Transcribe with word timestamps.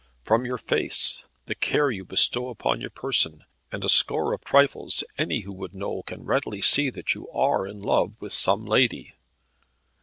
From 0.23 0.45
your 0.47 0.57
face, 0.57 1.25
the 1.45 1.53
care 1.53 1.91
you 1.91 2.03
bestow 2.03 2.49
upon 2.49 2.81
your 2.81 2.89
person, 2.89 3.43
and 3.71 3.85
a 3.85 3.87
score 3.87 4.33
of 4.33 4.43
trifles, 4.43 5.03
any 5.19 5.41
who 5.41 5.53
would 5.53 5.75
know, 5.75 6.01
can 6.01 6.25
readily 6.25 6.59
see 6.59 6.89
that 6.89 7.13
you 7.13 7.29
are 7.29 7.67
in 7.67 7.79
love 7.83 8.15
with 8.19 8.33
some 8.33 8.65
lady. 8.65 9.13